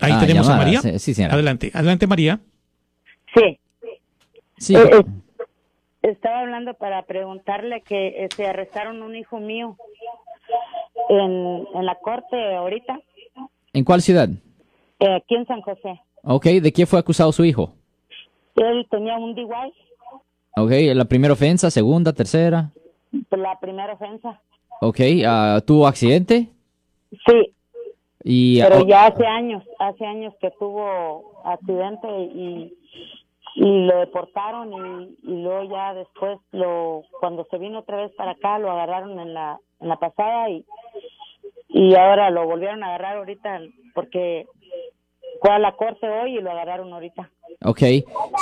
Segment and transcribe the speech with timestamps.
[0.00, 0.80] Ahí Ah, tenemos a María.
[0.80, 1.22] sí, sí.
[1.22, 2.40] Adelante, adelante María.
[3.34, 3.58] Sí,
[4.58, 5.04] Sí, Eh, eh,
[6.02, 9.76] estaba hablando para preguntarle que eh, se arrestaron un hijo mío
[11.08, 12.98] en, en la corte ahorita,
[13.72, 14.28] ¿En cuál ciudad?
[15.00, 16.00] eh, aquí en San José.
[16.22, 17.74] Ok, ¿de qué fue acusado su hijo?
[18.56, 19.72] Él tenía un DUI,
[20.58, 22.70] Ok, la primera ofensa, segunda, tercera.
[23.30, 24.40] la primera ofensa.
[24.80, 26.48] Ok, ah, ¿tuvo accidente?
[27.10, 27.52] Sí,
[28.28, 32.76] Y, pero oh, ya hace años, hace años que tuvo accidente y,
[33.54, 38.32] y lo deportaron y, y luego ya después lo cuando se vino otra vez para
[38.32, 40.64] acá lo agarraron en la en la pasada y
[41.68, 43.60] y ahora lo volvieron a agarrar ahorita
[43.94, 44.46] porque
[45.40, 47.30] fue a la corte hoy y lo agarraron ahorita.
[47.64, 47.82] ok,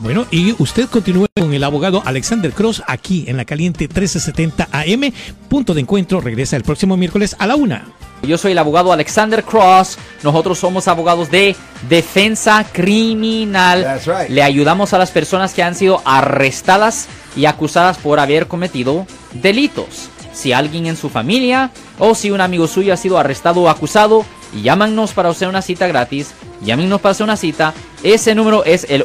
[0.00, 5.12] Bueno, y usted continúe con el abogado Alexander Cross aquí en la caliente 1370 AM.
[5.50, 7.84] Punto de encuentro regresa el próximo miércoles a la una.
[8.22, 9.98] Yo soy el abogado Alexander Cross.
[10.22, 11.54] Nosotros somos abogados de
[11.90, 13.82] defensa criminal.
[13.82, 14.30] That's right.
[14.30, 20.08] Le ayudamos a las personas que han sido arrestadas y acusadas por haber cometido delitos.
[20.32, 24.24] Si alguien en su familia o si un amigo suyo ha sido arrestado o acusado,
[24.62, 26.32] llámanos para hacer una cita gratis.
[26.62, 27.74] Llámenos para hacer una cita.
[28.02, 29.04] Ese número es el